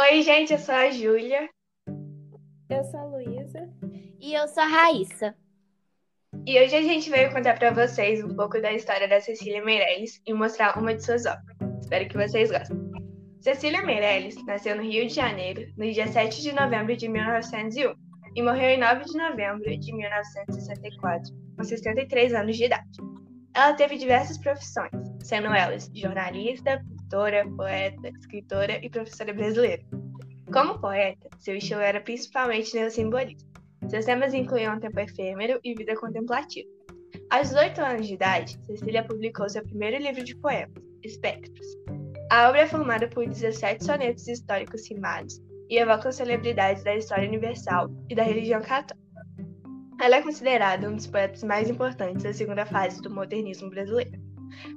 [0.00, 1.46] Oi, gente, eu sou a Júlia.
[2.70, 3.68] Eu sou a Luísa.
[4.18, 5.34] E eu sou a Raíssa.
[6.46, 10.18] E hoje a gente veio contar para vocês um pouco da história da Cecília Meirelles
[10.26, 11.54] e mostrar uma de suas obras.
[11.82, 12.78] Espero que vocês gostem.
[13.42, 17.92] Cecília Meirelles nasceu no Rio de Janeiro no dia 7 de novembro de 1901
[18.36, 22.88] e morreu em 9 de novembro de 1964, com 63 anos de idade.
[23.52, 24.92] Ela teve diversas profissões,
[25.22, 26.82] sendo elas jornalista,
[27.56, 29.82] poeta, escritora e professora brasileira.
[30.52, 33.50] Como poeta, seu estilo era principalmente neossimbolismo.
[33.88, 36.68] Seus temas incluíam tempo efêmero e vida contemplativa.
[37.30, 41.66] Aos 18 anos de idade, Cecília publicou seu primeiro livro de poemas, Espectros.
[42.30, 47.90] A obra é formada por 17 sonetos históricos rimados e evoca celebridades da história universal
[48.08, 49.00] e da religião católica.
[50.00, 54.29] Ela é considerada um dos poetas mais importantes da segunda fase do modernismo brasileiro,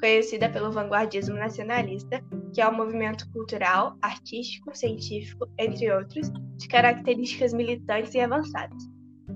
[0.00, 2.22] conhecida pelo vanguardismo nacionalista,
[2.54, 8.82] que é um movimento cultural, artístico, científico, entre outros, de características militantes e avançadas.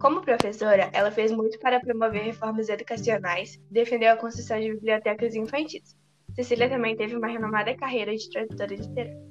[0.00, 5.34] Como professora, ela fez muito para promover reformas educacionais e defendeu a construção de bibliotecas
[5.34, 5.94] infantis.
[6.34, 9.30] Cecília também teve uma renomada carreira de tradutora literária.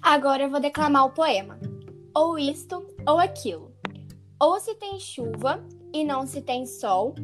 [0.00, 1.58] Agora eu vou declamar o poema.
[2.14, 3.74] Ou isto ou aquilo.
[4.40, 7.14] Ou se tem chuva e não se tem sol,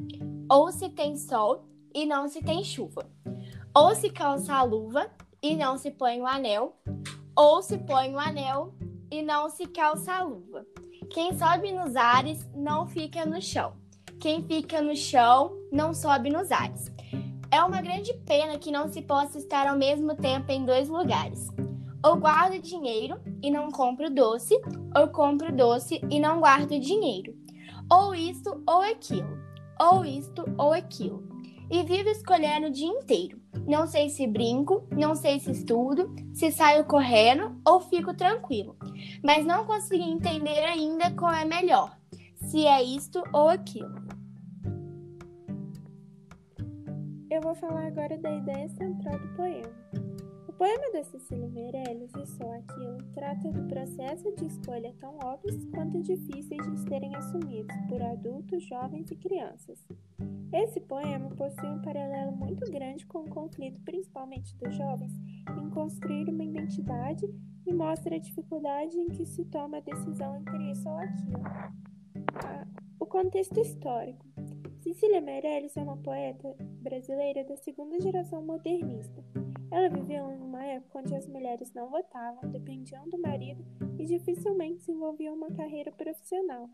[0.51, 3.11] ou se tem sol e não se tem chuva.
[3.75, 5.11] Ou se calça a luva
[5.43, 6.77] e não se põe o anel,
[7.35, 8.75] ou se põe o anel
[9.11, 10.67] e não se calça a luva.
[11.11, 13.75] Quem sobe nos ares não fica no chão.
[14.21, 16.93] Quem fica no chão não sobe nos ares.
[17.51, 21.49] É uma grande pena que não se possa estar ao mesmo tempo em dois lugares.
[22.05, 24.59] Ou guardo dinheiro e não compro doce,
[24.97, 27.35] ou compro doce e não guardo dinheiro.
[27.91, 29.39] Ou isto ou aquilo,
[29.79, 31.32] ou isto ou aquilo.
[31.73, 33.41] E vivo escolhendo o dia inteiro.
[33.67, 38.77] Não sei se brinco, não sei se estudo, se saio correndo ou fico tranquilo.
[39.25, 41.97] Mas não consegui entender ainda qual é melhor,
[42.37, 43.95] se é isto ou aquilo.
[47.31, 50.02] Eu vou falar agora da ideia central do poema.
[50.63, 56.01] Poema da Cecília Meirelles, E Só Aquilo, trata do processo de escolha tão óbvios quanto
[56.01, 59.85] difíceis de serem assumidos por adultos, jovens e crianças.
[60.53, 65.13] Esse poema possui um paralelo muito grande com o conflito, principalmente dos jovens,
[65.61, 67.27] em construir uma identidade
[67.67, 71.43] e mostra a dificuldade em que se toma a decisão entre isso ou aquilo.
[72.37, 72.69] Ah,
[73.01, 74.25] o contexto histórico.
[74.79, 79.25] Cecília Meirelles é uma poeta brasileira da segunda geração modernista.
[79.73, 83.65] Ela viveu em uma época onde as mulheres não votavam, dependiam do marido
[83.99, 86.69] e dificilmente desenvolviam uma carreira profissional.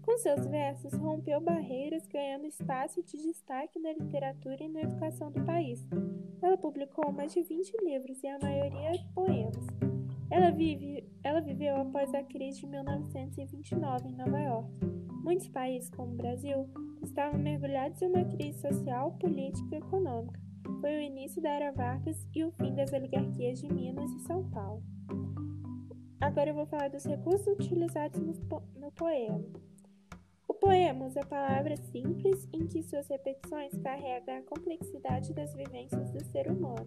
[0.00, 5.44] Com seus versos, rompeu barreiras, ganhando espaço de destaque na literatura e na educação do
[5.44, 5.86] país.
[6.40, 9.66] Ela publicou mais de 20 livros e a maioria poemas.
[10.30, 14.70] Ela, vive, ela viveu após a crise de 1929 em Nova York.
[15.22, 16.66] Muitos países, como o Brasil,
[17.02, 20.49] estavam mergulhados em uma crise social, política e econômica
[20.80, 24.48] foi o início da Era Vargas e o fim das oligarquias de Minas e São
[24.50, 24.82] Paulo.
[26.20, 29.42] Agora eu vou falar dos recursos utilizados no, po no poema.
[30.46, 36.22] O poema usa palavras simples em que suas repetições carregam a complexidade das vivências do
[36.24, 36.86] ser humano.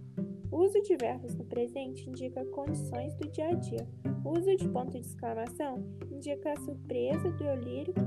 [0.51, 3.88] O uso de verbos no presente indica condições do dia a dia.
[4.23, 8.01] O uso de ponto de exclamação indica a surpresa do eu lírico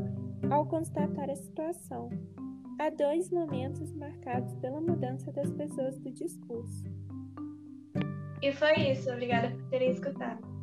[0.49, 2.09] ao constatar a situação
[2.78, 6.84] há dois momentos marcados pela mudança das pessoas do discurso.
[8.42, 9.10] E foi isso.
[9.10, 10.56] Obrigada por terem escutado.